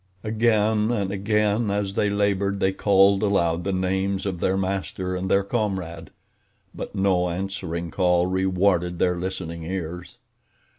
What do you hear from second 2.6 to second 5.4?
called aloud the names of their master and